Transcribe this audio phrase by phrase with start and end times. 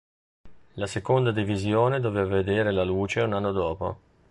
[0.77, 3.99] La seconda divisione doveva vedere la luce un anno dopo.